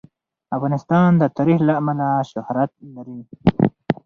[0.57, 3.19] افغانستان د تاریخ له امله شهرت لري.